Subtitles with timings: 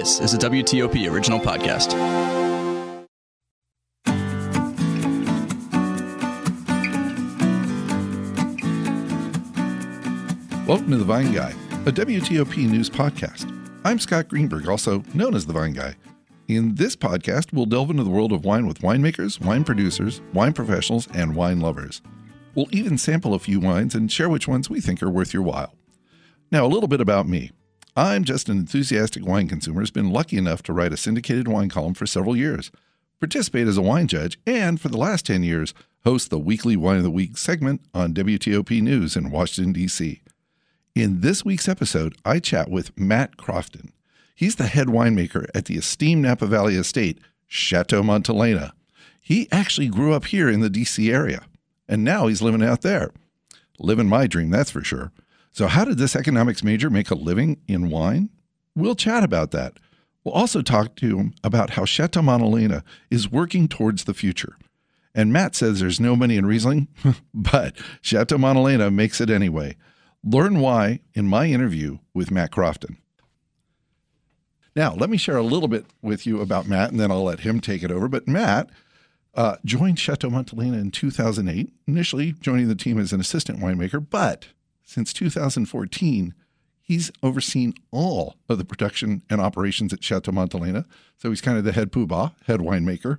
[0.00, 1.92] This is a WTOP original podcast.
[10.66, 11.50] Welcome to The Vine Guy,
[11.84, 13.54] a WTOP news podcast.
[13.84, 15.96] I'm Scott Greenberg, also known as The Vine Guy.
[16.48, 20.54] In this podcast, we'll delve into the world of wine with winemakers, wine producers, wine
[20.54, 22.00] professionals, and wine lovers.
[22.54, 25.42] We'll even sample a few wines and share which ones we think are worth your
[25.42, 25.74] while.
[26.50, 27.50] Now, a little bit about me.
[27.96, 31.68] I'm just an enthusiastic wine consumer who's been lucky enough to write a syndicated wine
[31.68, 32.70] column for several years,
[33.18, 36.98] participate as a wine judge, and for the last 10 years, host the weekly Wine
[36.98, 40.22] of the Week segment on WTOP News in Washington, D.C.
[40.94, 43.90] In this week's episode, I chat with Matt Crafton.
[44.34, 48.72] He's the head winemaker at the esteemed Napa Valley estate, Chateau Montelena.
[49.20, 51.12] He actually grew up here in the D.C.
[51.12, 51.42] area,
[51.88, 53.10] and now he's living out there.
[53.78, 55.12] Living my dream, that's for sure.
[55.52, 58.30] So, how did this economics major make a living in wine?
[58.76, 59.78] We'll chat about that.
[60.24, 64.56] We'll also talk to him about how Chateau Montelena is working towards the future.
[65.14, 66.88] And Matt says there's no money in Riesling,
[67.34, 69.76] but Chateau Montelena makes it anyway.
[70.22, 72.96] Learn why in my interview with Matt Crafton.
[74.76, 77.40] Now, let me share a little bit with you about Matt, and then I'll let
[77.40, 78.06] him take it over.
[78.06, 78.70] But Matt
[79.34, 84.48] uh, joined Chateau Montelena in 2008, initially joining the team as an assistant winemaker, but
[84.90, 86.34] since 2014,
[86.82, 90.84] he's overseen all of the production and operations at Chateau Montelena.
[91.16, 93.18] So he's kind of the head poobah, head winemaker.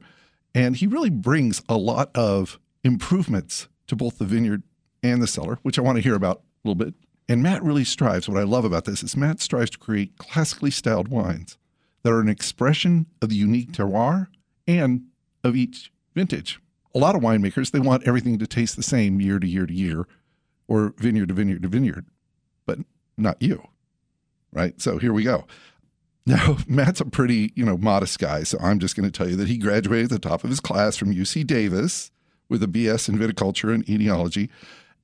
[0.53, 4.63] And he really brings a lot of improvements to both the vineyard
[5.01, 6.93] and the cellar, which I want to hear about a little bit.
[7.29, 8.27] And Matt really strives.
[8.27, 11.57] What I love about this is Matt strives to create classically styled wines
[12.03, 14.27] that are an expression of the unique terroir
[14.67, 15.03] and
[15.41, 16.59] of each vintage.
[16.93, 19.73] A lot of winemakers, they want everything to taste the same year to year to
[19.73, 20.05] year
[20.71, 22.05] or vineyard to vineyard to vineyard,
[22.65, 22.79] but
[23.17, 23.61] not you.
[24.53, 24.79] Right?
[24.81, 25.45] So here we go.
[26.25, 29.35] Now, Matt's a pretty, you know, modest guy, so I'm just going to tell you
[29.35, 32.09] that he graduated at the top of his class from UC Davis
[32.47, 34.47] with a BS in viticulture and enology.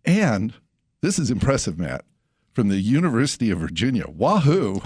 [0.06, 0.54] And
[1.02, 2.06] this is impressive, Matt,
[2.54, 4.06] from the University of Virginia.
[4.08, 4.82] Wahoo!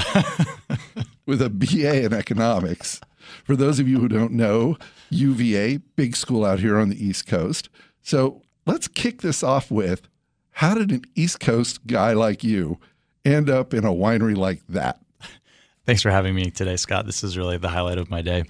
[1.27, 2.99] with a BA in economics.
[3.43, 4.77] For those of you who don't know,
[5.11, 7.69] UVA, big school out here on the East Coast.
[8.01, 10.07] So let's kick this off with
[10.61, 12.77] how did an East Coast guy like you
[13.25, 14.99] end up in a winery like that?
[15.87, 17.07] Thanks for having me today, Scott.
[17.07, 18.43] This is really the highlight of my day.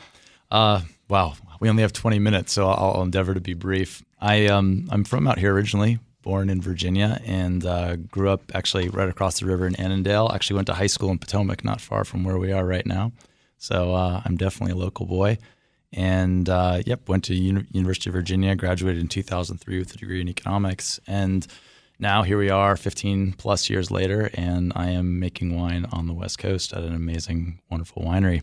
[0.51, 4.03] Uh, wow, we only have 20 minutes, so I'll, endeavor to be brief.
[4.19, 8.89] I um, I'm from out here originally, born in Virginia, and uh, grew up actually
[8.89, 10.33] right across the river in Annandale.
[10.33, 13.13] Actually went to high school in Potomac, not far from where we are right now.
[13.57, 15.37] So uh, I'm definitely a local boy.
[15.93, 20.19] And uh, yep, went to Uni- University of Virginia, graduated in 2003 with a degree
[20.19, 21.47] in economics, and
[22.01, 26.13] now here we are 15 plus years later, and I am making wine on the
[26.13, 28.41] West Coast at an amazing, wonderful winery.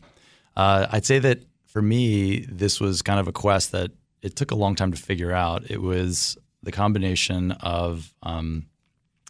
[0.57, 3.91] Uh, I'd say that for me, this was kind of a quest that
[4.23, 5.69] it took a long time to figure out.
[5.71, 8.67] It was the combination of um,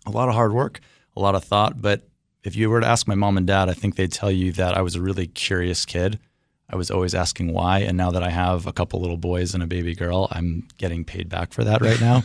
[0.06, 0.80] a lot of hard work,
[1.16, 1.80] a lot of thought.
[1.80, 2.06] But
[2.44, 4.76] if you were to ask my mom and dad, I think they'd tell you that
[4.76, 6.18] I was a really curious kid.
[6.70, 7.80] I was always asking why.
[7.80, 11.04] And now that I have a couple little boys and a baby girl, I'm getting
[11.04, 12.22] paid back for that right now.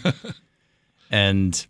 [1.12, 1.66] and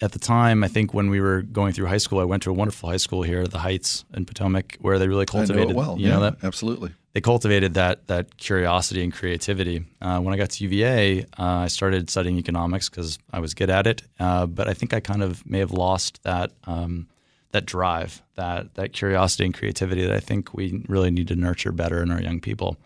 [0.00, 2.50] at the time, I think when we were going through high school, I went to
[2.50, 5.62] a wonderful high school here, the Heights in Potomac, where they really cultivated.
[5.62, 5.98] I know it well.
[5.98, 6.94] You yeah, know that absolutely.
[7.14, 9.84] They cultivated that that curiosity and creativity.
[10.00, 13.70] Uh, when I got to UVA, uh, I started studying economics because I was good
[13.70, 14.02] at it.
[14.20, 17.08] Uh, but I think I kind of may have lost that um,
[17.50, 21.72] that drive, that that curiosity and creativity that I think we really need to nurture
[21.72, 22.76] better in our young people.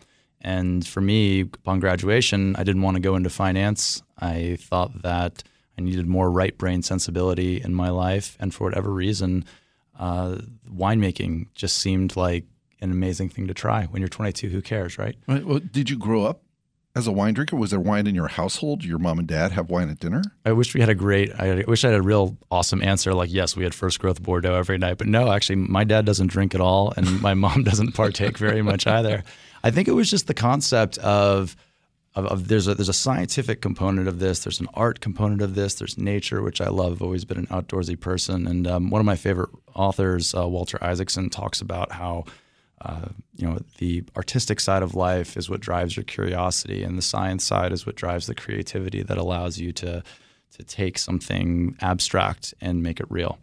[0.40, 4.02] And for me, upon graduation, I didn't want to go into finance.
[4.18, 5.44] I thought that
[5.78, 8.36] I needed more right brain sensibility in my life.
[8.40, 9.44] And for whatever reason,
[9.98, 10.38] uh,
[10.70, 12.44] winemaking just seemed like
[12.80, 13.84] an amazing thing to try.
[13.84, 15.16] When you're 22, who cares, right?
[15.26, 15.44] Right.
[15.44, 16.42] Well, did you grow up
[16.94, 17.56] as a wine drinker?
[17.56, 18.80] Was there wine in your household?
[18.80, 20.22] Did your mom and dad have wine at dinner?
[20.44, 23.32] I wish we had a great, I wish I had a real awesome answer like,
[23.32, 24.98] yes, we had first growth Bordeaux every night.
[24.98, 26.92] But no, actually, my dad doesn't drink at all.
[26.96, 29.22] And my mom doesn't partake very much either.
[29.64, 31.56] I think it was just the concept of,
[32.14, 34.40] of, of, there's a there's a scientific component of this.
[34.44, 35.74] There's an art component of this.
[35.74, 36.92] There's nature, which I love.
[36.92, 40.78] I've always been an outdoorsy person, and um, one of my favorite authors, uh, Walter
[40.82, 42.24] Isaacson, talks about how
[42.82, 47.02] uh, you know the artistic side of life is what drives your curiosity, and the
[47.02, 50.02] science side is what drives the creativity that allows you to
[50.56, 53.38] to take something abstract and make it real.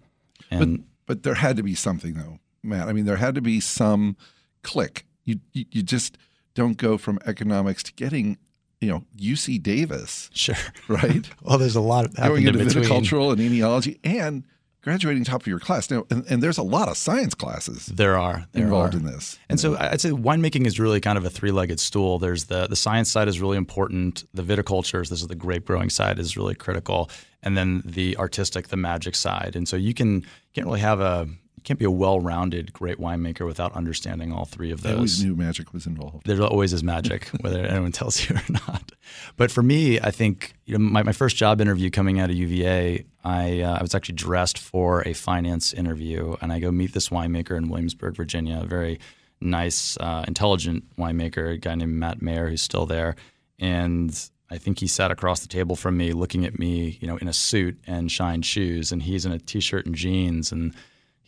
[0.51, 2.88] And but, but there had to be something though, Matt.
[2.88, 4.15] I mean, there had to be some
[4.62, 5.06] click.
[5.24, 6.18] You you, you just
[6.54, 8.38] don't go from economics to getting
[8.81, 10.56] you know UC Davis, sure,
[10.88, 11.30] right?
[11.44, 14.44] well, there's a lot of going into in viticultural and enology, and
[14.81, 15.92] graduating top of your class.
[15.92, 18.98] Now, and, and there's a lot of science classes There are there involved are.
[18.98, 19.38] in this.
[19.50, 22.20] And so I'd say winemaking is really kind of a three-legged stool.
[22.20, 24.26] There's the the science side is really important.
[24.34, 27.10] The viticulture, this is the grape growing side, is really critical,
[27.44, 29.56] and then the artistic, the magic side.
[29.56, 31.28] And so you can can't really have a
[31.69, 35.36] can't be a well-rounded great winemaker without understanding all three of I those always knew
[35.36, 36.25] magic was involved.
[36.25, 38.92] there always is magic, whether anyone tells you or not.
[39.38, 42.36] But for me, I think you know my, my first job interview coming out of
[42.36, 46.94] UVA, I uh, I was actually dressed for a finance interview, and I go meet
[46.94, 49.00] this winemaker in Williamsburg, Virginia, a very
[49.39, 53.15] nice, uh, intelligent winemaker, a guy named Matt Meyer, who's still there,
[53.60, 57.18] and I think he sat across the table from me, looking at me, you know,
[57.18, 60.74] in a suit and shined shoes, and he's in a t-shirt and jeans, and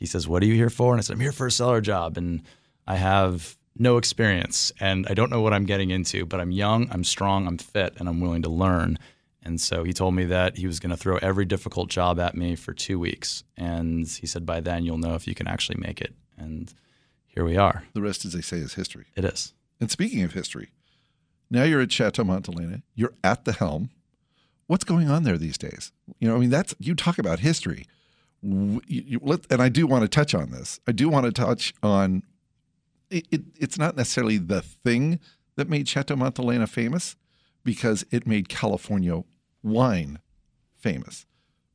[0.01, 1.79] he says, "What are you here for?" And I said, "I'm here for a cellar
[1.79, 2.41] job," and
[2.85, 6.89] I have no experience and I don't know what I'm getting into, but I'm young,
[6.91, 8.97] I'm strong, I'm fit, and I'm willing to learn.
[9.43, 12.35] And so he told me that he was going to throw every difficult job at
[12.35, 13.43] me for two weeks.
[13.57, 16.13] And he said, by then you'll know if you can actually make it.
[16.37, 16.71] And
[17.25, 17.83] here we are.
[17.93, 19.05] The rest, as they say, is history.
[19.15, 19.53] It is.
[19.79, 20.69] And speaking of history,
[21.49, 22.83] now you're at Chateau Montelena.
[22.93, 23.89] You're at the helm.
[24.67, 25.91] What's going on there these days?
[26.19, 27.85] You know, I mean, that's you talk about history.
[28.43, 30.79] You- let- and I do want to touch on this.
[30.87, 32.23] I do want to touch on
[33.09, 35.19] it, it, it's not necessarily the thing
[35.57, 37.15] that made Chateau Montelena famous
[37.63, 39.21] because it made California
[39.61, 40.19] wine
[40.77, 41.25] famous.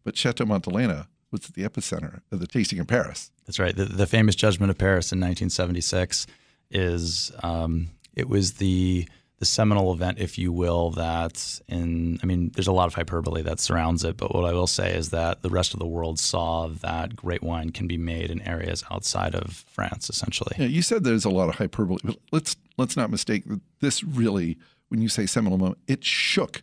[0.03, 3.31] But Chateau Montelena was at the epicenter of the tasting in Paris.
[3.45, 3.77] That's right.
[3.77, 6.27] The, the famous Judgment of Paris in 1976
[6.71, 9.07] is um, it was the
[9.39, 13.43] the seminal event, if you will, that in I mean, there's a lot of hyperbole
[13.43, 16.19] that surrounds it, but what I will say is that the rest of the world
[16.19, 20.55] saw that great wine can be made in areas outside of France, essentially.
[20.59, 24.03] Yeah, you said there's a lot of hyperbole, but let's let's not mistake that this
[24.03, 24.57] really,
[24.89, 26.63] when you say seminal moment, it shook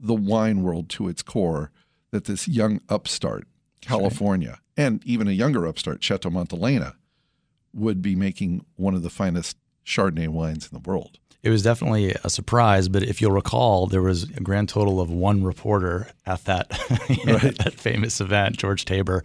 [0.00, 1.70] the wine world to its core.
[2.12, 3.46] That this young upstart,
[3.82, 6.94] California, and even a younger upstart, Chateau Montelena,
[7.74, 11.18] would be making one of the finest Chardonnay wines in the world.
[11.46, 15.12] It was definitely a surprise, but if you'll recall, there was a grand total of
[15.12, 16.72] one reporter at that
[17.28, 19.22] at that famous event, George Taber,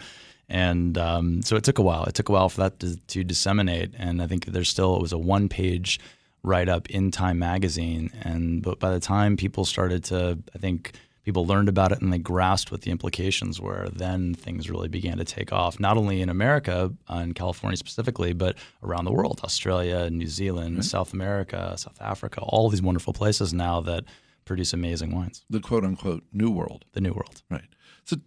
[0.48, 2.04] and um, so it took a while.
[2.04, 5.02] It took a while for that to, to disseminate, and I think there's still it
[5.02, 6.00] was a one page
[6.44, 10.92] write up in Time magazine, and but by the time people started to, I think
[11.24, 15.18] people learned about it and they grasped what the implications were, then things really began
[15.18, 19.40] to take off, not only in America, uh, in California specifically, but around the world
[19.44, 24.04] Australia, New Zealand, South America, South Africa, all these wonderful places now that
[24.46, 25.44] produce amazing wines.
[25.50, 26.86] The quote unquote new world.
[26.94, 27.44] The New World.
[27.50, 27.68] Right.
[28.04, 28.18] So,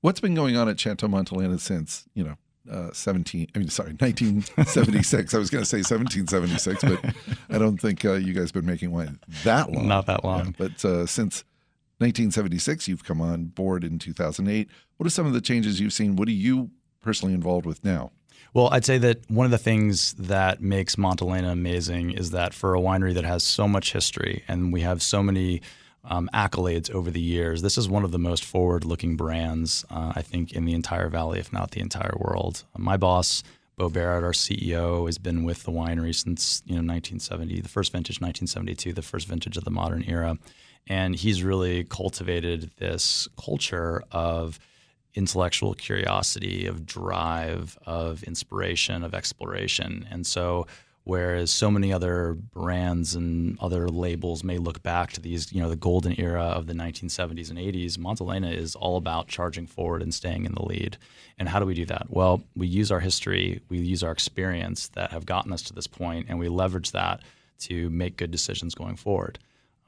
[0.00, 2.36] what's been going on at Chateau Montelena since you know?
[2.70, 7.14] Uh, 17 i mean sorry 1976 i was going to say 1776 but
[7.50, 10.46] i don't think uh, you guys have been making wine that long Not that long.
[10.46, 11.42] Yeah, but uh, since
[11.98, 14.68] 1976 you've come on board in 2008
[15.02, 16.14] what are some of the changes you've seen?
[16.14, 18.12] What are you personally involved with now?
[18.54, 22.76] Well, I'd say that one of the things that makes Montelena amazing is that for
[22.76, 25.60] a winery that has so much history and we have so many
[26.04, 30.22] um, accolades over the years, this is one of the most forward-looking brands uh, I
[30.22, 32.62] think in the entire valley, if not the entire world.
[32.78, 33.42] my boss,
[33.76, 37.90] Bo Barrett, our CEO, has been with the winery since you know 1970, the first
[37.90, 40.38] vintage, 1972, the first vintage of the modern era,
[40.88, 44.58] and he's really cultivated this culture of
[45.14, 50.06] intellectual curiosity, of drive, of inspiration, of exploration.
[50.10, 50.66] And so,
[51.04, 55.68] whereas so many other brands and other labels may look back to these, you know,
[55.68, 60.14] the golden era of the 1970s and 80s, Montelena is all about charging forward and
[60.14, 60.96] staying in the lead.
[61.38, 62.06] And how do we do that?
[62.08, 65.86] Well, we use our history, we use our experience that have gotten us to this
[65.86, 67.20] point, and we leverage that
[67.60, 69.38] to make good decisions going forward.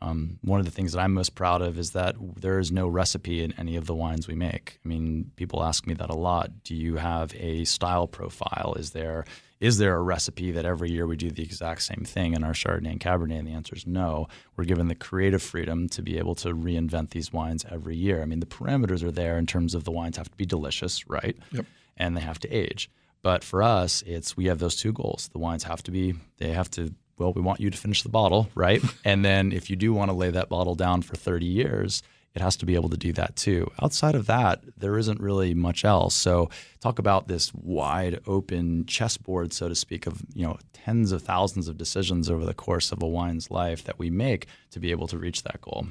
[0.04, 2.87] Um, one of the things that I'm most proud of is that there is no
[2.87, 4.78] recipe in any of the wines we make.
[4.84, 6.62] I mean, people ask me that a lot.
[6.62, 8.75] Do you have a style profile?
[8.78, 9.25] Is there
[9.61, 12.52] is there a recipe that every year we do the exact same thing in our
[12.52, 13.38] Chardonnay and Cabernet?
[13.38, 14.28] And the answer is no.
[14.56, 18.20] We're given the creative freedom to be able to reinvent these wines every year.
[18.20, 21.08] I mean, the parameters are there in terms of the wines have to be delicious,
[21.08, 21.37] right?
[21.52, 21.64] Yep.
[21.96, 22.90] And they have to age.
[23.23, 25.30] But for us, it's we have those two goals.
[25.32, 28.09] The wines have to be they have to well, we want you to finish the
[28.09, 28.83] bottle, right?
[29.04, 32.02] and then if you do want to lay that bottle down for 30 years,
[32.35, 33.71] it has to be able to do that too.
[33.80, 36.16] Outside of that, there isn't really much else.
[36.16, 41.23] So talk about this wide open chessboard, so to speak, of you know tens of
[41.23, 44.90] thousands of decisions over the course of a wine's life that we make to be
[44.90, 45.87] able to reach that goal.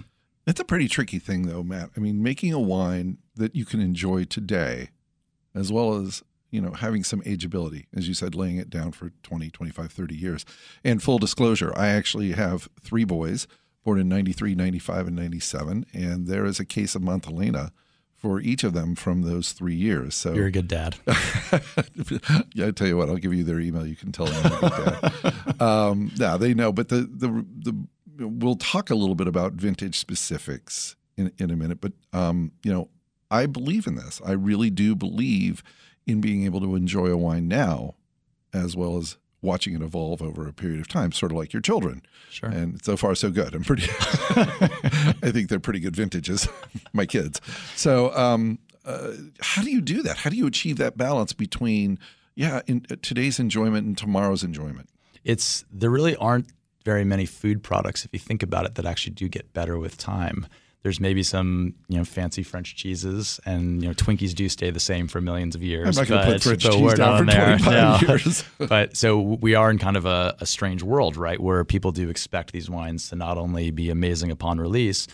[0.46, 3.82] it's a pretty tricky thing though matt i mean making a wine that you can
[3.82, 4.90] enjoy today
[5.56, 6.22] as well as
[6.54, 10.16] you know having some ageability as you said laying it down for 20 25 30
[10.16, 10.46] years
[10.84, 13.48] and full disclosure i actually have three boys
[13.84, 17.72] born in 93 95 and 97 and there is a case of montelena
[18.24, 20.16] for each of them from those three years.
[20.16, 20.96] So You're a good dad.
[22.54, 23.86] yeah, I tell you what, I'll give you their email.
[23.86, 24.42] You can tell them.
[24.46, 25.62] I'm a good dad.
[25.62, 26.72] um, yeah, they know.
[26.72, 31.58] But the the the we'll talk a little bit about vintage specifics in in a
[31.58, 31.82] minute.
[31.82, 32.88] But um, you know,
[33.30, 34.22] I believe in this.
[34.26, 35.62] I really do believe
[36.06, 37.96] in being able to enjoy a wine now,
[38.54, 41.62] as well as watching it evolve over a period of time, sort of like your
[41.62, 42.02] children.
[42.30, 42.50] Sure.
[42.50, 43.54] And so far, so good.
[43.54, 43.84] I'm pretty.
[43.90, 46.48] I think they're pretty good vintages,
[46.94, 47.42] my kids.
[47.76, 50.18] So, um, uh, how do you do that?
[50.18, 52.00] How do you achieve that balance between,
[52.36, 54.90] yeah, in, uh, today's enjoyment and tomorrow's enjoyment?
[55.24, 56.48] It's there really aren't
[56.84, 59.98] very many food products, if you think about it, that actually do get better with
[59.98, 60.48] time.
[60.84, 64.80] There's maybe some you know fancy French cheeses, and you know Twinkies do stay the
[64.82, 65.98] same for millions of years.
[65.98, 67.58] I'm not going to put French but cheese down for there.
[67.58, 68.08] 25 No.
[68.08, 68.44] years.
[68.58, 72.10] but so we are in kind of a, a strange world, right, where people do
[72.10, 75.08] expect these wines to not only be amazing upon release,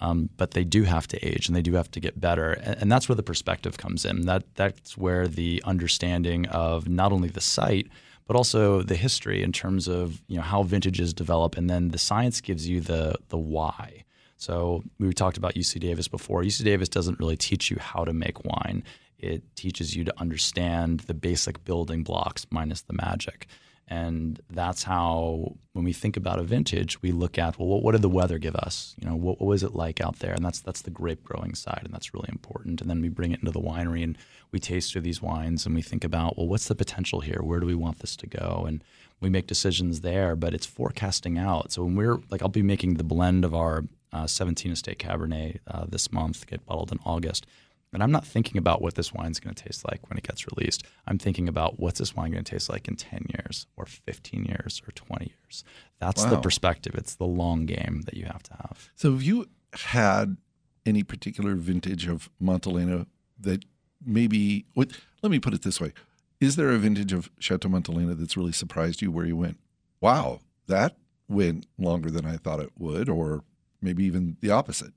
[0.00, 2.82] um, but they do have to age and they do have to get better, and,
[2.82, 4.22] and that's where the perspective comes in.
[4.22, 7.88] That that's where the understanding of not only the site
[8.26, 11.98] but also the history in terms of you know how vintages develop, and then the
[11.98, 14.04] science gives you the the why.
[14.36, 16.42] So we talked about UC Davis before.
[16.42, 18.84] UC Davis doesn't really teach you how to make wine.
[19.18, 23.46] It teaches you to understand the basic building blocks minus the magic.
[23.88, 28.02] And that's how, when we think about a vintage, we look at well, what, did
[28.02, 28.96] the weather give us?
[29.00, 30.32] You know, what, what was it like out there?
[30.32, 32.80] And that's that's the grape growing side, and that's really important.
[32.80, 34.18] And then we bring it into the winery and
[34.50, 37.40] we taste through these wines, and we think about well, what's the potential here?
[37.42, 38.64] Where do we want this to go?
[38.66, 38.82] And
[39.20, 41.70] we make decisions there, but it's forecasting out.
[41.72, 45.58] So when we're like, I'll be making the blend of our uh, 17 Estate Cabernet
[45.66, 47.46] uh, this month, get bottled in August.
[47.92, 50.46] And I'm not thinking about what this wine's going to taste like when it gets
[50.46, 50.84] released.
[51.06, 54.44] I'm thinking about what's this wine going to taste like in 10 years or 15
[54.44, 55.64] years or 20 years.
[55.98, 56.94] That's the perspective.
[56.94, 58.90] It's the long game that you have to have.
[58.96, 60.36] So, have you had
[60.84, 63.06] any particular vintage of Montelena
[63.40, 63.64] that
[64.04, 64.66] maybe?
[64.74, 64.90] What,
[65.22, 65.92] let me put it this way:
[66.40, 69.58] Is there a vintage of Chateau Montelena that's really surprised you, where you went,
[70.00, 70.96] "Wow, that
[71.28, 73.42] went longer than I thought it would," or
[73.80, 74.92] maybe even the opposite?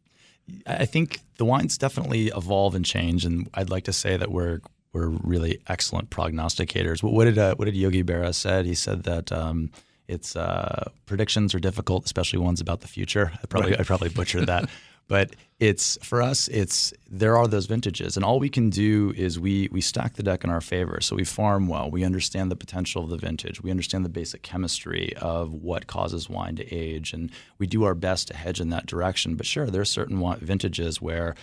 [0.66, 4.62] I think the wines definitely evolve and change, and I'd like to say that we're
[4.94, 7.04] we're really excellent prognosticators.
[7.04, 8.66] What, what did uh, what did Yogi Berra said?
[8.66, 9.72] He said that um,
[10.08, 13.32] it's uh, predictions are difficult, especially ones about the future.
[13.44, 14.70] I probably I probably butchered that,
[15.10, 16.48] but it's for us.
[16.48, 20.24] It's there are those vintages, and all we can do is we we stack the
[20.24, 21.02] deck in our favor.
[21.02, 21.92] So we farm well.
[21.92, 23.62] We understand the potential of the vintage.
[23.62, 27.96] We understand the basic chemistry of what causes wine to age, and we do our
[27.96, 29.36] best to hedge in that direction.
[29.36, 31.36] But sure, there are certain vintages where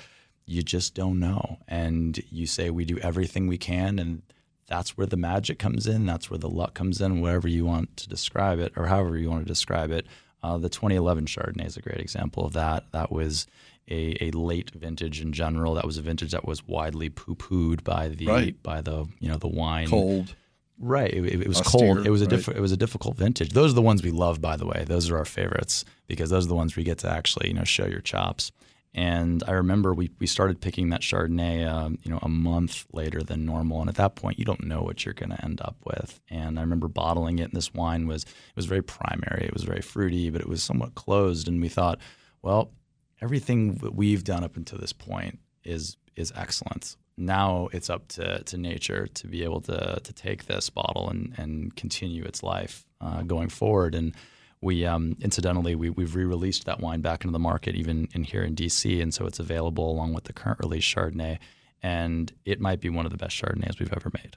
[0.47, 4.23] you just don't know, and you say we do everything we can, and
[4.69, 6.07] that's where the magic comes in.
[6.07, 7.21] That's where the luck comes in.
[7.21, 10.07] Wherever you want to describe it, or however you want to describe it.
[10.43, 12.85] Uh, the 2011 Chardonnay is a great example of that.
[12.93, 13.47] That was
[13.91, 15.75] a, a late vintage in general.
[15.75, 18.63] That was a vintage that was widely poo-pooed by the Right.
[18.63, 20.35] by the you know the wine Cold.
[20.79, 21.13] Right.
[21.13, 22.07] It, it was Austere, cold.
[22.07, 22.49] It was a right.
[22.49, 23.51] it was a difficult vintage.
[23.51, 24.85] Those are the ones we love, by the way.
[24.87, 27.65] Those are our favorites because those are the ones we get to actually you know
[27.65, 28.53] show your chops.
[28.97, 33.23] And I remember we, we started picking that Chardonnay, um, you know, a month later
[33.23, 33.83] than normal.
[33.83, 36.19] And at that point, you don't know what you're going to end up with.
[36.31, 39.45] And I remember bottling it, and this wine was it was very primary.
[39.45, 41.47] It was very fruity, but it was somewhat closed.
[41.47, 41.99] And we thought,
[42.41, 42.73] well,
[43.21, 46.97] everything that we've done up until this point is is excellent.
[47.19, 51.35] Now it's up to, to nature to be able to to take this bottle and,
[51.37, 53.95] and continue its life uh, going forward.
[53.95, 54.15] And
[54.61, 58.43] we um, incidentally we, we've re-released that wine back into the market even in here
[58.43, 61.39] in DC, and so it's available along with the current release Chardonnay.
[61.83, 64.37] And it might be one of the best Chardonnays we've ever made.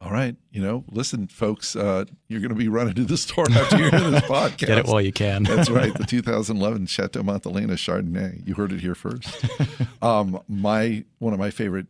[0.00, 3.46] All right, you know, listen, folks, uh, you're going to be running to the store
[3.50, 4.58] after you hear this podcast.
[4.58, 5.44] Get it while you can.
[5.44, 5.94] That's right.
[5.98, 8.46] The 2011 Chateau Montelena Chardonnay.
[8.46, 9.34] You heard it here first.
[10.02, 11.86] um, my one of my favorite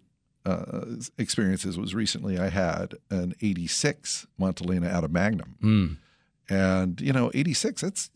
[0.47, 0.85] uh,
[1.19, 2.38] experiences was recently.
[2.38, 5.97] I had an 86 Montelena out of Magnum, Mm.
[6.49, 7.81] And you know, 86.
[7.83, 8.11] That's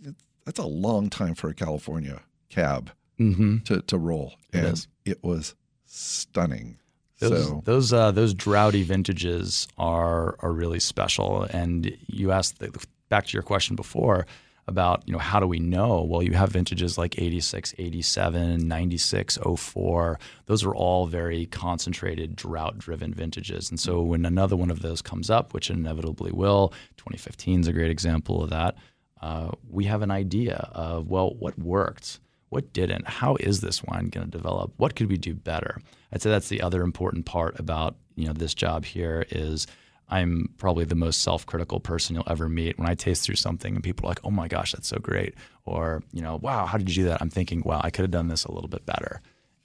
[0.45, 4.89] that's a long time for a California cab hmm to to roll, It and is.
[5.05, 5.55] it was
[5.85, 6.79] stunning.
[7.21, 11.43] Those so those uh, those droughty vintages are are really special.
[11.51, 12.71] And you asked the,
[13.09, 14.27] back to your question before
[14.69, 16.03] about you know how do we know?
[16.03, 20.21] Well, you have vintages like 86, 87, 96, 04.
[20.47, 23.71] Those are all very concentrated drought driven vintages.
[23.71, 27.73] And so when another one of those comes up, which inevitably will, 2015 is a
[27.73, 28.77] great example of that.
[29.21, 32.21] Uh, we have an idea of well what worked
[32.51, 35.81] what didn't how is this wine going to develop what could we do better
[36.13, 39.67] i'd say that's the other important part about you know this job here is
[40.09, 43.85] i'm probably the most self-critical person you'll ever meet when i taste through something and
[43.85, 45.35] people are like oh my gosh that's so great
[45.65, 48.11] or you know wow how did you do that i'm thinking wow i could have
[48.11, 49.21] done this a little bit better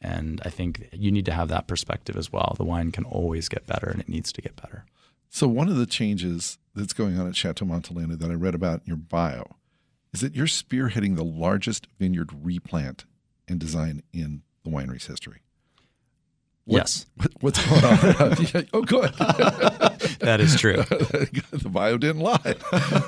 [0.06, 2.56] And I think you need to have that perspective as well.
[2.58, 4.84] The wine can always get better and it needs to get better.
[5.30, 8.82] So, one of the changes that's going on at Chateau Montelena that I read about
[8.82, 9.56] in your bio
[10.14, 13.06] is that you're spearheading the largest vineyard replant
[13.48, 15.43] and design in the winery's history.
[16.66, 17.06] What, yes.
[17.18, 18.68] What, what's going on?
[18.74, 19.14] oh, good.
[20.20, 20.78] that is true.
[20.78, 22.56] the bio didn't lie.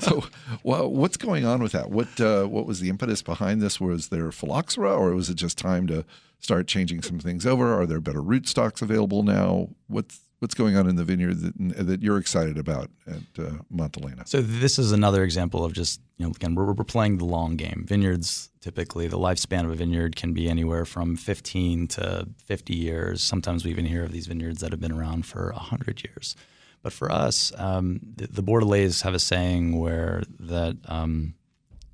[0.01, 0.25] so,
[0.63, 1.89] well, what's going on with that?
[1.89, 3.79] What uh, what was the impetus behind this?
[3.79, 6.03] Was there phylloxera, or was it just time to
[6.39, 7.79] start changing some things over?
[7.79, 9.69] Are there better rootstocks available now?
[9.87, 14.27] What's what's going on in the vineyard that, that you're excited about at uh, Montelena?
[14.27, 17.55] So this is another example of just you know again we're, we're playing the long
[17.55, 17.85] game.
[17.87, 23.21] Vineyards typically the lifespan of a vineyard can be anywhere from 15 to 50 years.
[23.21, 26.35] Sometimes we even hear of these vineyards that have been around for 100 years.
[26.81, 31.33] But for us, um, the, the Bordelaise have a saying where that um,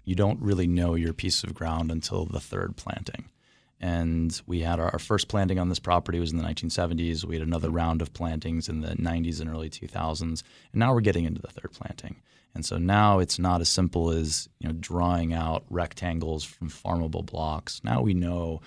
[0.04, 3.30] you don't really know your piece of ground until the third planting.
[3.82, 7.26] And we had our, our, first planting on this property was in the 1970s.
[7.26, 10.44] We had another round of plantings in the 90s and early 2000s, and
[10.76, 12.18] now we're getting into the third planting.
[12.54, 17.26] And so now it's not as simple as you know drawing out rectangles from farmable
[17.26, 17.82] blocks.
[17.84, 18.62] Now we know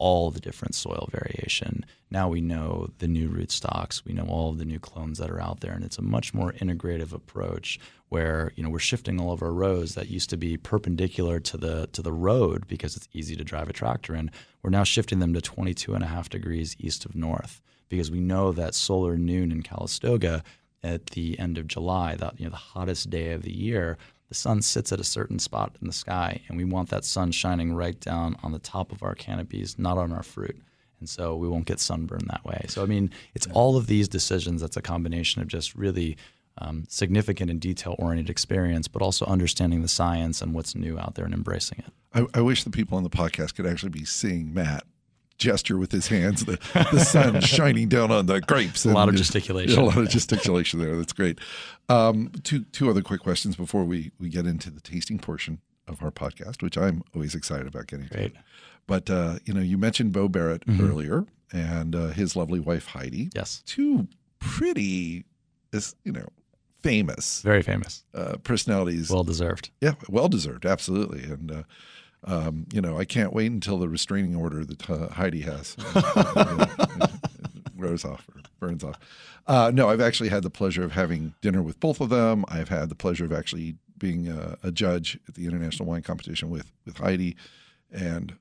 [0.00, 1.84] all the different soil variation.
[2.10, 4.02] Now we know the new rootstocks.
[4.04, 6.32] We know all of the new clones that are out there, and it's a much
[6.34, 7.78] more integrative approach
[8.08, 11.56] where you know we're shifting all of our rows that used to be perpendicular to
[11.56, 14.30] the to the road because it's easy to drive a tractor in.
[14.62, 18.20] We're now shifting them to 22 and a half degrees east of north because we
[18.20, 20.42] know that solar noon in Calistoga
[20.82, 23.98] at the end of July, that you know the hottest day of the year,
[24.30, 27.32] the sun sits at a certain spot in the sky, and we want that sun
[27.32, 30.56] shining right down on the top of our canopies, not on our fruit.
[31.00, 32.64] And so we won't get sunburned that way.
[32.68, 36.16] So, I mean, it's all of these decisions that's a combination of just really
[36.58, 41.16] um, significant and detail oriented experience, but also understanding the science and what's new out
[41.16, 41.92] there and embracing it.
[42.14, 44.84] I, I wish the people on the podcast could actually be seeing Matt
[45.40, 46.58] gesture with his hands, the,
[46.92, 48.84] the sun shining down on the grapes.
[48.84, 49.76] a lot of gesticulation.
[49.76, 50.94] Yeah, a lot of gesticulation there.
[50.96, 51.40] That's great.
[51.88, 56.02] Um, two two other quick questions before we we get into the tasting portion of
[56.02, 58.34] our podcast, which I'm always excited about getting great.
[58.34, 58.40] to.
[58.86, 60.88] But uh, you know, you mentioned Bo Barrett mm-hmm.
[60.88, 63.30] earlier and uh, his lovely wife Heidi.
[63.34, 64.06] Yes, two
[64.38, 65.24] pretty,
[65.72, 66.28] is you know,
[66.80, 69.10] famous, very famous uh, personalities.
[69.10, 69.70] Well deserved.
[69.80, 71.24] Yeah, well deserved, absolutely.
[71.24, 71.62] And uh,
[72.24, 75.76] um, you know, I can't wait until the restraining order that uh, Heidi has
[77.76, 78.98] wears off or burns off.
[79.46, 82.44] Uh, no, I've actually had the pleasure of having dinner with both of them.
[82.48, 86.50] I've had the pleasure of actually being a, a judge at the international wine competition
[86.50, 87.36] with with Heidi,
[87.90, 88.36] and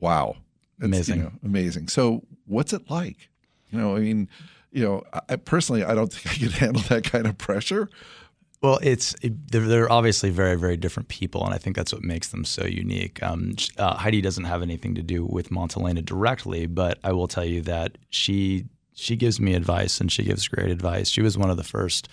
[0.00, 0.36] wow,
[0.80, 1.88] amazing, you know, amazing.
[1.88, 3.28] So, what's it like?
[3.70, 4.28] You know, I mean,
[4.70, 7.88] you know, I, personally, I don't think I could handle that kind of pressure.
[8.62, 12.02] Well, it's it, they're, they're, obviously very very different people, and I think that's what
[12.02, 13.22] makes them so unique.
[13.22, 17.44] Um, uh, Heidi doesn't have anything to do with Montelena directly, but I will tell
[17.44, 21.08] you that she she gives me advice and she gives great advice.
[21.10, 22.08] She was one of the first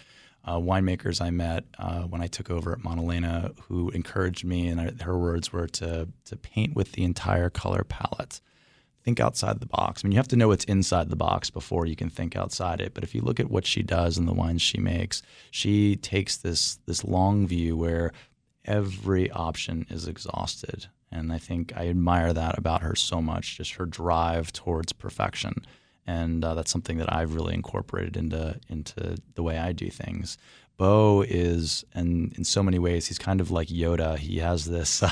[0.46, 4.82] uh, winemakers I met uh, when I took over at Montelena who encouraged me, and
[4.82, 8.42] I, her words were to to paint with the entire color palette
[9.04, 10.02] think outside the box.
[10.04, 12.82] I mean, you have to know what's inside the box before you can think outside
[12.82, 12.94] it.
[12.94, 16.38] But if you look at what she does and the wines she makes, she takes
[16.38, 18.12] this this long view where
[18.66, 20.88] every option is exhausted.
[21.12, 25.66] And I think I admire that about her so much, just her drive towards perfection.
[26.08, 30.38] And uh, that's something that I've really incorporated into into the way I do things.
[30.78, 34.18] Bo is, and in so many ways, he's kind of like Yoda.
[34.18, 35.04] He has this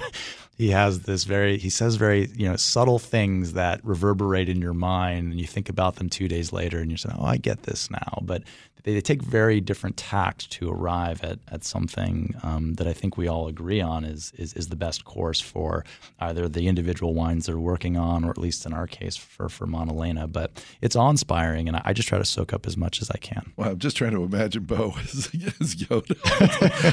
[0.60, 4.74] he has this very he says very you know subtle things that reverberate in your
[4.74, 7.62] mind and you think about them two days later and you're saying oh i get
[7.62, 8.42] this now but
[8.84, 13.16] they, they take very different tact to arrive at, at something um, that i think
[13.16, 15.84] we all agree on is, is is the best course for
[16.20, 19.66] either the individual wines they're working on or at least in our case for for
[19.66, 23.10] montelena but it's awe-inspiring and I, I just try to soak up as much as
[23.10, 23.52] i can.
[23.56, 25.28] Well i'm just trying to imagine bo as,
[25.60, 26.16] as yoda.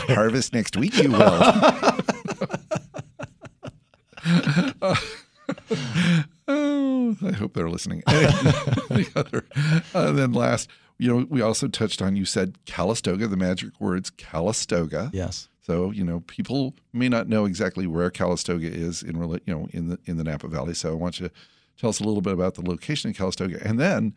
[0.16, 1.42] Harvest next week you will.
[6.50, 8.04] Oh, I hope they're listening.
[8.06, 9.46] the other,
[9.94, 12.16] uh, then last, you know, we also touched on.
[12.16, 15.10] You said Calistoga, the magic words Calistoga.
[15.14, 15.50] Yes.
[15.62, 19.90] So you know, people may not know exactly where Calistoga is in you know in
[19.90, 20.74] the in the Napa Valley.
[20.74, 21.34] So I want you to
[21.78, 24.16] tell us a little bit about the location of Calistoga, and then,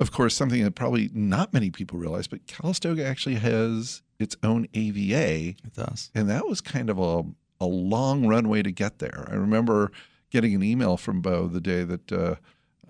[0.00, 4.68] of course, something that probably not many people realize, but Calistoga actually has its own
[4.74, 5.56] AVA.
[5.64, 7.24] It does, and that was kind of a
[7.60, 9.28] a long runway to get there.
[9.30, 9.92] I remember
[10.30, 12.34] getting an email from Bo the day that uh,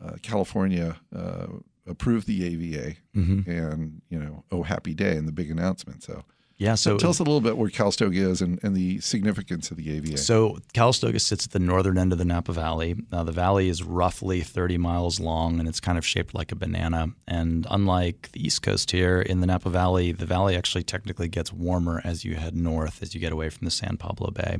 [0.03, 1.47] uh, California uh,
[1.87, 3.51] approved the AVA, mm-hmm.
[3.51, 6.03] and you know, oh happy day and the big announcement.
[6.03, 6.25] So
[6.59, 9.79] Yeah, so tell us a little bit where Calistoga is and, and the significance of
[9.79, 10.17] the AVA.
[10.17, 12.95] So Calistoga sits at the northern end of the Napa Valley.
[13.11, 16.57] Now the valley is roughly 30 miles long and it's kind of shaped like a
[16.57, 17.09] banana.
[17.27, 21.53] And unlike the East Coast here in the Napa Valley, the valley actually technically gets
[21.53, 24.59] warmer as you head north as you get away from the San Pablo Bay.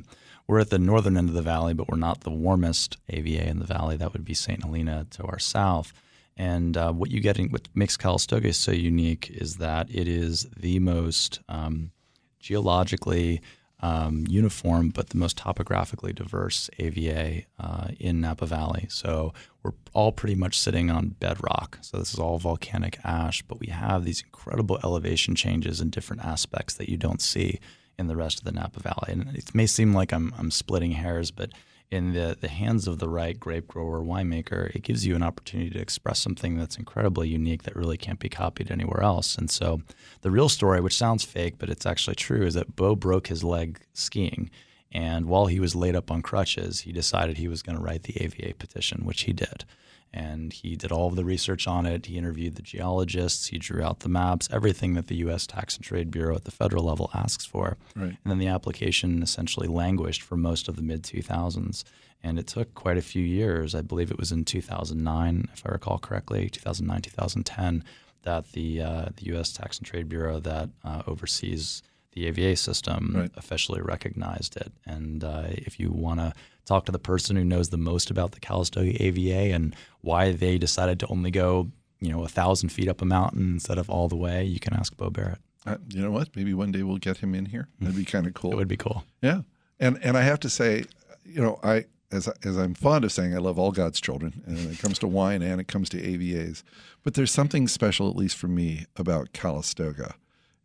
[0.49, 3.61] We're at the northern end of the valley, but we're not the warmest AVA in
[3.61, 3.97] the valley.
[3.97, 4.63] That would be St.
[4.63, 5.93] Helena to our south.
[6.37, 10.47] And uh, what you get, in, what makes Calistoga so unique is that it is
[10.57, 11.93] the most um,
[12.41, 13.43] geologically
[13.81, 18.87] um, uniform, but the most topographically diverse AVA uh, in Napa Valley.
[18.89, 21.79] So we're all pretty much sitting on bedrock.
[21.83, 26.25] So this is all volcanic ash, but we have these incredible elevation changes in different
[26.25, 27.59] aspects that you don't see
[27.99, 29.09] in the rest of the Napa Valley.
[29.13, 31.51] And it may seem like I'm, I'm splitting hairs, but
[31.93, 35.69] in the, the hands of the right grape grower winemaker, it gives you an opportunity
[35.71, 39.37] to express something that's incredibly unique that really can't be copied anywhere else.
[39.37, 39.83] And so
[40.23, 43.45] the real story, which sounds fake, but it's actually true, is that Bo broke his
[43.45, 44.51] leg skiing.
[44.91, 48.05] And while he was laid up on crutches, he decided he was going to write
[48.05, 49.65] the AVA petition, which he did
[50.13, 52.07] and he did all of the research on it.
[52.07, 55.47] He interviewed the geologists, he drew out the maps, everything that the U.S.
[55.47, 57.77] Tax and Trade Bureau at the federal level asks for.
[57.97, 58.09] Right.
[58.09, 61.85] And then the application essentially languished for most of the mid 2000s.
[62.23, 63.75] And it took quite a few years.
[63.75, 67.85] I believe it was in 2009, if I recall correctly, 2009, 2010,
[68.23, 69.53] that the, uh, the U.S.
[69.53, 73.31] Tax and Trade Bureau that uh, oversees the AVA system right.
[73.37, 74.71] officially recognized it.
[74.87, 76.33] And uh, if you want to
[76.65, 80.59] talk to the person who knows the most about the Calistoga AVA and why they
[80.59, 81.71] decided to only go,
[82.01, 84.75] you know, a thousand feet up a mountain instead of all the way, you can
[84.75, 85.39] ask Bo Barrett.
[85.65, 86.35] Uh, you know what?
[86.35, 87.69] Maybe one day we'll get him in here.
[87.81, 88.51] That'd be kind of cool.
[88.53, 89.05] It would be cool.
[89.21, 89.43] Yeah,
[89.79, 90.85] and and I have to say,
[91.25, 94.59] you know, I as as I'm fond of saying, I love all God's children, and
[94.71, 96.63] it comes to wine and it comes to AVAs.
[97.03, 100.15] But there's something special, at least for me, about Calistoga.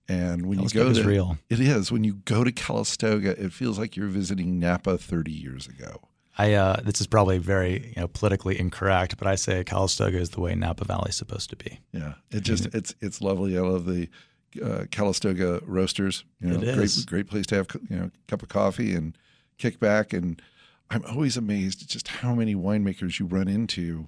[0.09, 1.37] And when you go to real.
[1.49, 5.67] it is when you go to Calistoga, it feels like you're visiting Napa 30 years
[5.67, 6.01] ago.
[6.37, 10.29] I uh, this is probably very you know politically incorrect, but I say Calistoga is
[10.31, 11.79] the way Napa Valley is supposed to be.
[11.91, 13.57] Yeah, it just it's it's lovely.
[13.57, 14.07] I love the
[14.63, 16.23] uh, Calistoga roasters.
[16.39, 19.17] You know, It great great place to have you know a cup of coffee and
[19.57, 20.13] kick back.
[20.13, 20.41] And
[20.89, 24.07] I'm always amazed at just how many winemakers you run into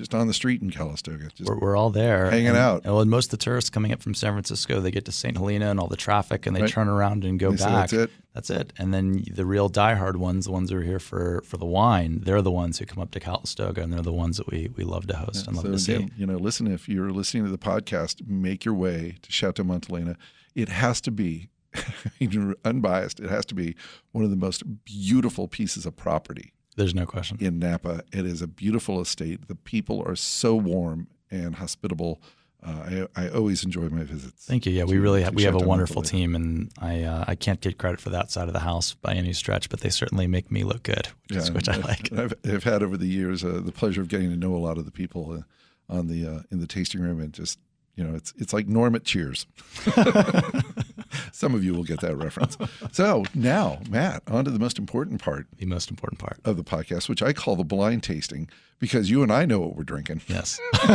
[0.00, 1.28] just on the street in Calistoga.
[1.34, 2.84] Just We're, we're all there Hanging and, out.
[2.86, 5.36] Well, and most of the tourists coming up from San Francisco, they get to St.
[5.36, 6.70] Helena and all the traffic, and they Right.
[6.70, 7.90] turn around and go They say, back.
[7.90, 8.72] "That's it." That's it.
[8.78, 12.20] And then the real diehard ones, the ones who are here for for the wine,
[12.24, 14.84] they're the ones who come up to Calistoga, and they're the ones that we we
[14.84, 16.08] love to host and love so to see.
[16.16, 20.16] you know, listen, if you're listening to the podcast, make your way to Chateau Montelena.
[20.54, 21.48] It has to be,
[22.64, 23.76] unbiased, it has to be
[24.12, 27.36] one of the most beautiful pieces of property There's no question.
[27.40, 28.02] in Napa.
[28.12, 29.48] It is a beautiful estate.
[29.48, 32.20] The people are so warm and hospitable.
[32.62, 34.44] Uh, I, I always enjoy my visits.
[34.44, 34.72] Thank you.
[34.72, 37.60] Yeah, we really to have, we have a wonderful team, and I uh, I can't
[37.60, 40.50] get credit for that side of the house by any stretch, but they certainly make
[40.50, 42.12] me look good, which, is, which I like.
[42.12, 44.76] I've, I've had over the years uh, the pleasure of getting to know a lot
[44.76, 47.58] of the people uh, on the uh, in the tasting room, and just
[47.96, 49.46] you know, it's it's like Norm at Cheers.
[51.32, 52.56] Some of you will get that reference.
[52.92, 56.38] So now, Matt, on to the most important part The most important part.
[56.44, 59.76] of the podcast, which I call the blind tasting, because you and I know what
[59.76, 60.58] we're drinking, Yes.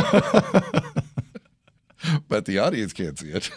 [2.28, 3.50] but the audience can't see it.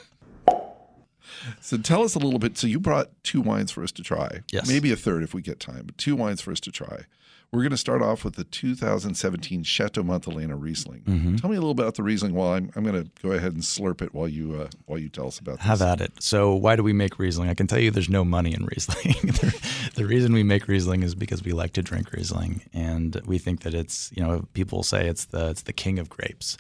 [1.62, 2.58] So tell us a little bit.
[2.58, 4.42] So you brought two wines for us to try.
[4.52, 4.68] Yes.
[4.68, 7.04] Maybe a third if we get time, but two wines for us to try.
[7.52, 11.02] We're going to start off with the 2017 Chateau Montelena Riesling.
[11.02, 11.36] Mm-hmm.
[11.38, 12.36] Tell me a little about the Riesling.
[12.36, 15.10] While I'm, I'm going to go ahead and slurp it while you uh, while you
[15.10, 15.66] tell us about this.
[15.66, 16.22] Have at it.
[16.22, 17.50] So, why do we make Riesling?
[17.50, 19.14] I can tell you there's no money in Riesling.
[19.24, 23.40] the, the reason we make Riesling is because we like to drink Riesling, and we
[23.40, 26.56] think that it's you know people say it's the it's the king of grapes.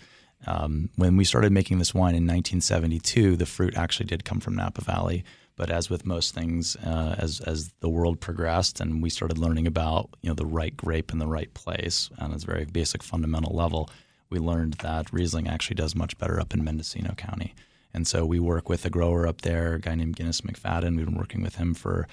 [0.47, 4.55] Um, when we started making this wine in 1972, the fruit actually did come from
[4.55, 5.23] Napa Valley.
[5.59, 9.67] But as with most things, uh, as as the world progressed and we started learning
[9.67, 13.53] about you know the right grape in the right place on its very basic fundamental
[13.53, 13.89] level,
[14.29, 17.53] we learned that Riesling actually does much better up in Mendocino County.
[17.93, 20.95] And so we work with a grower up there, a guy named Guinness McFadden.
[20.95, 22.07] We've been working with him for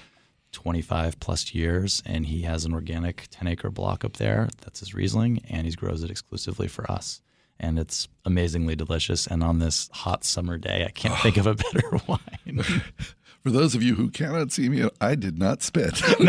[0.51, 4.49] 25 plus years, and he has an organic 10 acre block up there.
[4.59, 7.21] That's his Riesling, and he grows it exclusively for us.
[7.61, 9.25] And it's amazingly delicious.
[9.25, 12.65] And on this hot summer day, I can't think of a better wine.
[13.47, 16.01] For those of you who cannot see me, I did not spit.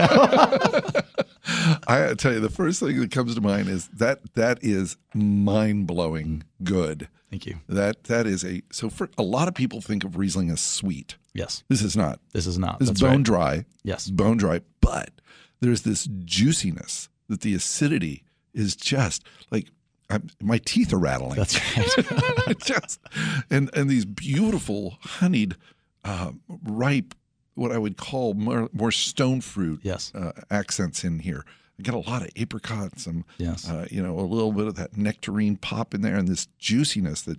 [1.89, 5.89] I tell you, the first thing that comes to mind is that that is mind
[5.89, 7.09] blowing good.
[7.29, 7.57] Thank you.
[7.69, 11.17] That that is a so for a lot of people think of Riesling as sweet.
[11.35, 12.21] Yes, This is not.
[12.35, 12.77] this is not.
[12.81, 13.23] It's That's bone right.
[13.25, 13.65] dry.
[13.83, 14.09] Yes.
[14.09, 15.11] bone dry, but
[15.59, 18.23] there's this juiciness that the acidity
[18.55, 19.67] is just like
[20.09, 21.35] I'm, my teeth are rattling.
[21.35, 22.59] That's right.
[22.65, 23.01] just
[23.51, 25.57] and and these beautiful honeyed,
[26.09, 26.33] uh,
[26.65, 27.15] ripe
[27.55, 30.13] what I would call more, more stone fruit Yes.
[30.15, 31.45] uh, accents in here.
[31.79, 33.69] I get a lot of apricot, some, Yes.
[33.69, 37.23] uh, you know, a little bit of that nectarine pop in there, and this juiciness
[37.23, 37.39] that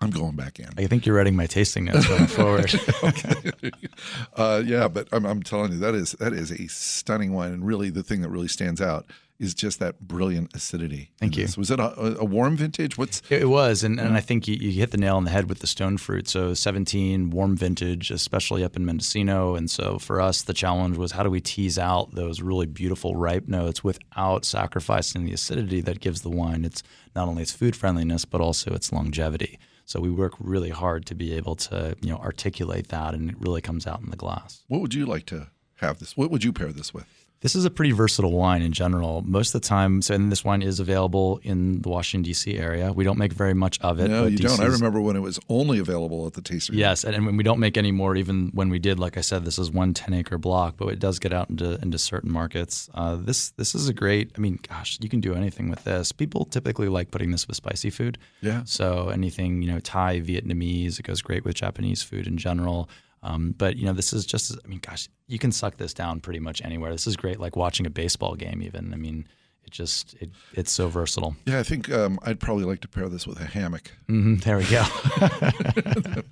[0.00, 0.68] I'm going back in.
[0.76, 2.72] I think you're writing my tasting notes going forward.
[4.36, 7.66] uh, yeah, but I'm, I'm telling you that is that is a stunning wine, and
[7.66, 9.06] really the thing that really stands out
[9.38, 11.10] is just that brilliant acidity.
[11.18, 11.44] Thank you.
[11.44, 11.56] this.
[11.56, 12.98] Was it a, a warm vintage?
[12.98, 15.30] What's It it was, and, and I think you, you hit the nail on the
[15.30, 16.28] head with the stone fruit.
[16.28, 19.54] So 17, warm vintage, especially up in Mendocino.
[19.54, 23.14] And so for us, the challenge was how do we tease out those really beautiful
[23.14, 26.82] ripe notes without sacrificing the acidity that gives the wine its
[27.14, 29.58] not only its food friendliness but also its longevity.
[29.88, 33.36] So we work really hard to be able to you know articulate that, and it
[33.40, 34.62] really comes out in the glass.
[34.68, 36.14] what would you like to have this?
[36.14, 37.06] What would you pair this with?
[37.40, 39.22] This is a pretty versatile wine in general.
[39.22, 42.56] Most of the time, so and this wine is available in the Washington D.C.
[42.58, 42.92] area.
[42.92, 44.08] We don't make very much of it.
[44.08, 44.58] No, you don't.
[44.58, 46.76] I remember when it was only available at the tasting.
[46.76, 49.44] Yes, and, and we don't make any more, even when we did, like I said,
[49.44, 52.90] this is one 10 acre block, but it does get out into into certain markets.
[52.92, 54.32] Uh, this this is a great.
[54.36, 56.10] I mean, gosh, you can do anything with this.
[56.10, 58.18] People typically like putting this with spicy food.
[58.40, 58.62] Yeah.
[58.64, 62.88] So anything you know, Thai, Vietnamese, it goes great with Japanese food in general.
[63.22, 64.56] Um, but you know, this is just.
[64.64, 66.92] I mean, gosh, you can suck this down pretty much anywhere.
[66.92, 68.62] This is great, like watching a baseball game.
[68.62, 68.92] Even.
[68.92, 69.26] I mean.
[69.64, 71.36] It just it, it's so versatile.
[71.44, 73.90] Yeah, I think um, I'd probably like to pair this with a hammock.
[74.06, 74.82] hmm there we go.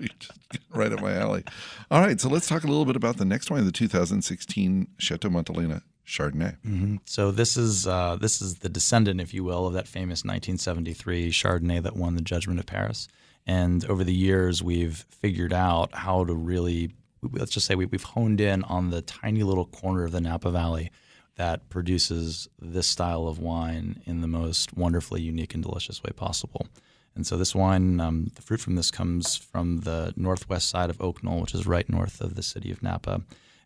[0.70, 1.44] Right up my alley.
[1.90, 5.28] All right, so let's talk a little bit about the next one, the 2016 Chateau
[5.28, 6.56] Montelena Chardonnay.
[6.62, 10.20] hmm So this is uh, this is the descendant, if you will, of that famous
[10.24, 13.08] 1973 Chardonnay that won the Judgment of Paris.
[13.46, 16.90] And over the years, we've figured out how to really,
[17.22, 20.50] let's just say, we, we've honed in on the tiny little corner of the Napa
[20.50, 20.90] Valley
[21.36, 26.66] that produces this style of wine in the most wonderfully unique and delicious way possible.
[27.14, 31.00] And so this wine, um, the fruit from this comes from the northwest side of
[31.00, 33.22] Oak Knoll, which is right north of the city of Napa.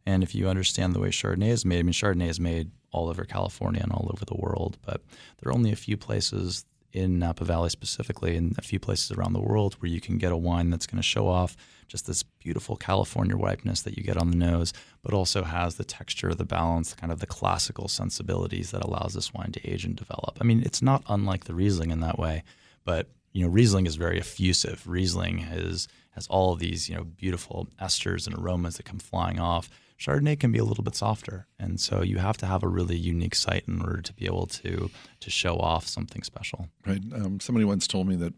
[0.06, 3.08] And if you understand the way Chardonnay is made, I mean, Chardonnay is made all
[3.08, 5.02] over California and all over the world, but
[5.40, 9.32] there are only a few places in Napa Valley specifically, and a few places around
[9.32, 11.56] the world where you can get a wine that's going to show off
[11.88, 14.72] just this beautiful California ripeness that you get on the nose,
[15.02, 19.34] but also has the texture, the balance, kind of the classical sensibilities that allows this
[19.34, 20.38] wine to age and develop.
[20.40, 22.44] I mean, it's not unlike the Riesling in that way,
[22.84, 24.86] but you know, Riesling is very effusive.
[24.86, 29.38] Riesling has has all of these you know beautiful esters and aromas that come flying
[29.38, 29.70] off.
[30.00, 32.96] Chardonnay can be a little bit softer, and so you have to have a really
[32.96, 36.68] unique site in order to be able to to show off something special.
[36.86, 37.02] Right.
[37.14, 38.32] Um, somebody once told me that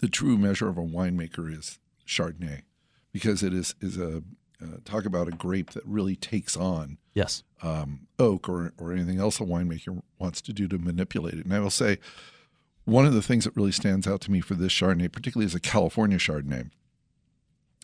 [0.00, 2.62] the true measure of a winemaker is Chardonnay,
[3.12, 4.24] because it is is a
[4.60, 7.44] uh, talk about a grape that really takes on Yes.
[7.62, 11.44] um, oak or or anything else a winemaker wants to do to manipulate it.
[11.44, 11.98] And I will say,
[12.84, 15.54] one of the things that really stands out to me for this Chardonnay, particularly as
[15.54, 16.70] a California Chardonnay,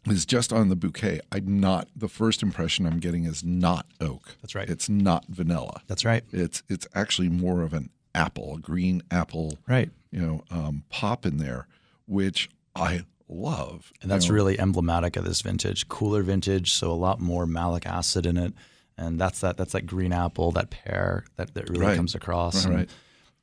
[0.06, 1.20] is just on the bouquet.
[1.30, 4.36] I'm not the first impression I'm getting is not oak.
[4.42, 4.68] That's right.
[4.68, 5.82] It's not vanilla.
[5.86, 6.24] That's right.
[6.32, 9.90] It's it's actually more of an apple, a green apple, Right.
[10.10, 11.66] you know, um, pop in there,
[12.06, 13.92] which I love.
[14.02, 15.88] And that's You know, really emblematic of this vintage.
[15.88, 18.52] Cooler vintage, so a lot more malic acid in it.
[18.98, 21.96] And that's that that's that green apple, that pear that, that really Right.
[21.96, 22.56] comes across.
[22.56, 22.90] Right, And right.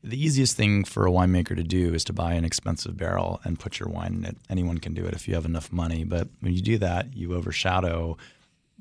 [0.01, 3.59] The easiest thing for a winemaker to do is to buy an expensive barrel and
[3.59, 4.38] put your wine in it.
[4.49, 6.05] Anyone can do it if you have enough money.
[6.05, 8.17] But when you do that, you overshadow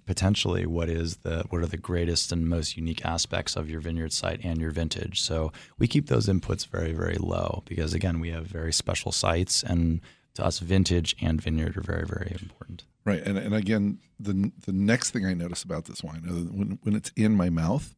[0.06, 4.12] potentially what is the what are the greatest and most unique aspects of your vineyard
[4.12, 5.20] site and your vintage.
[5.20, 9.62] So we keep those inputs very, very low because again, we have very special sites
[9.62, 10.00] and
[10.34, 12.84] to us vintage and vineyard are very, very important.
[13.04, 16.94] Right, and and again, the the next thing I notice about this wine, when when
[16.94, 17.94] it's in my mouth,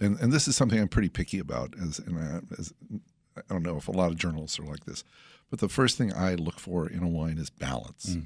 [0.00, 2.72] and and this is something I'm pretty picky about, as and I, as
[3.36, 5.04] I don't know if a lot of journalists are like this,
[5.50, 8.16] but the first thing I look for in a wine is balance,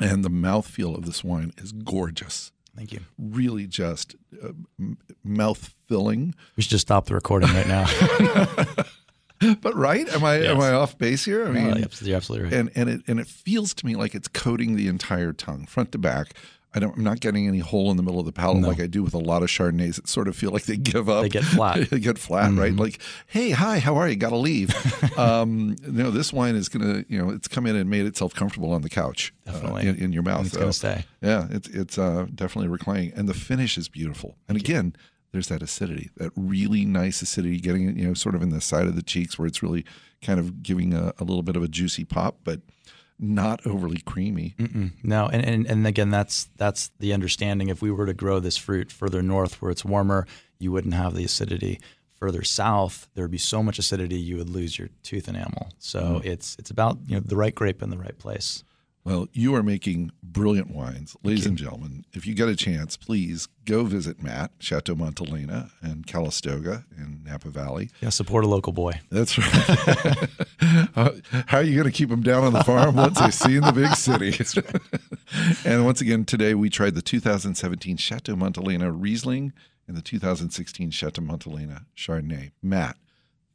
[0.00, 3.00] and the mouthfeel of this wine is gorgeous, Thank you.
[3.18, 6.34] really just uh, m- mouth filling.
[6.56, 7.86] We should just stop the recording right now.
[9.60, 11.46] But right, am I am I off base here?
[11.46, 12.54] I mean, Uh, you're absolutely right.
[12.54, 15.92] and and it and it feels to me like it's coating the entire tongue, front
[15.92, 16.32] to back.
[16.74, 18.68] I don't, I'm not getting any hole in the middle of the palate No.
[18.68, 21.08] like I do with a lot of Chardonnays that sort of feel like they give
[21.08, 21.22] up.
[21.22, 21.88] They get flat.
[21.90, 22.70] they get flat, right?
[22.72, 22.78] Mm-hmm.
[22.80, 24.16] Like, hey, hi, how are you?
[24.16, 24.74] Got to leave.
[25.18, 28.72] um, no, this wine is gonna, you know, it's come in and made itself comfortable
[28.72, 29.88] on the couch, uh, Definitely.
[29.88, 30.38] in, in your mouth.
[30.38, 31.04] And it's So, gonna stay.
[31.22, 34.36] Yeah, it's it's uh, definitely reclining, and the finish is beautiful.
[34.46, 34.94] And again,
[35.32, 38.60] there's that acidity, that really nice acidity, getting it, you know, sort of in the
[38.60, 39.84] side of the cheeks where it's really
[40.22, 42.60] kind of giving a, a little bit of a juicy pop, but
[43.18, 44.54] not overly creamy.
[44.58, 44.92] Mm-mm.
[45.02, 47.68] No, and, and and again, that's that's the understanding.
[47.68, 50.26] If we were to grow this fruit further north, where it's warmer,
[50.58, 51.80] you wouldn't have the acidity.
[52.14, 55.68] Further south, there would be so much acidity you would lose your tooth enamel.
[55.78, 56.24] So mm.
[56.24, 58.64] it's it's about you know the right grape in the right place.
[59.06, 61.16] Well, you are making brilliant wines.
[61.22, 66.04] Ladies and gentlemen, if you get a chance, please go visit Matt, Chateau Montelena and
[66.04, 67.90] Calistoga in Napa Valley.
[68.00, 69.00] Yeah, support a local boy.
[69.12, 70.28] That's right.
[70.96, 73.62] How are you going to keep them down on the farm once they see in
[73.62, 74.34] the big city?
[75.64, 79.52] and once again, today we tried the 2017 Chateau Montelena Riesling
[79.86, 82.50] and the 2016 Chateau Montelena Chardonnay.
[82.60, 82.96] Matt,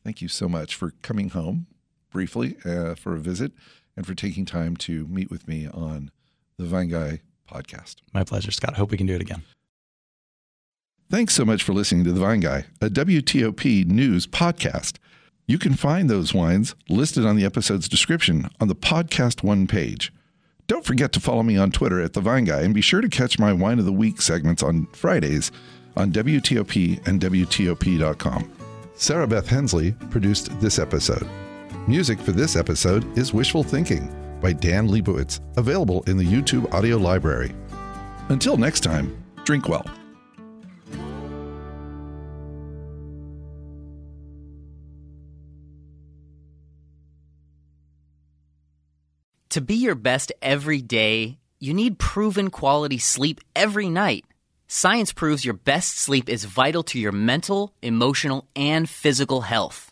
[0.01, 1.67] thank you so much for coming home
[2.09, 3.51] briefly uh, for a visit
[3.95, 6.11] and for taking time to meet with me on
[6.57, 7.97] the Vine Guy podcast.
[8.13, 8.75] My pleasure, Scott.
[8.75, 9.43] Hope we can do it again.
[11.09, 14.97] Thanks so much for listening to The Vine Guy, a WTOP news podcast.
[15.45, 20.13] You can find those wines listed on the episode's description on the podcast one page.
[20.67, 23.09] Don't forget to follow me on Twitter at The Vine Guy and be sure to
[23.09, 25.51] catch my Wine of the Week segments on Fridays
[25.97, 28.49] on WTOP and WTOP.com.
[28.95, 31.27] Sarah Beth Hensley produced this episode.
[31.87, 34.07] Music for this episode is Wishful Thinking
[34.39, 37.55] by Dan Lebowitz, available in the YouTube audio library.
[38.29, 39.83] Until next time, drink well.
[49.49, 54.23] To be your best every day, you need proven quality sleep every night.
[54.67, 59.91] Science proves your best sleep is vital to your mental, emotional, and physical health.